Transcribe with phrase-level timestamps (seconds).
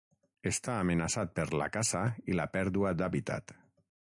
[0.51, 2.03] Està amenaçat per la caça
[2.33, 3.57] i la pèrdua d'hàbitat.